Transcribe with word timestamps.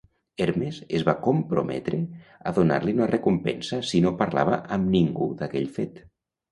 Hermes 0.43 0.79
es 0.99 1.03
va 1.09 1.13
comprometre 1.27 1.99
a 2.47 2.55
donar-li 2.57 2.97
una 2.99 3.11
recompensa 3.13 3.83
si 3.93 4.05
no 4.09 4.17
parlava 4.25 4.61
amb 4.79 4.95
ningú 4.99 5.33
d'aquell 5.43 5.73
fet. 5.81 6.07